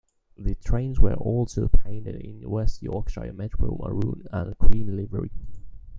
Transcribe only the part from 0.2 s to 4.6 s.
The trains were also painted in West Yorkshire Metro maroon and